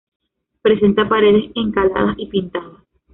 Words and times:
Presenta 0.63 1.07
paredes 1.07 1.51
encaladas 1.53 2.15
y 2.17 2.25
pintadas. 2.25 2.81